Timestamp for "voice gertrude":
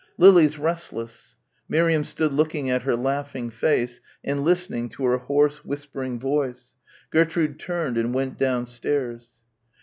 6.19-7.59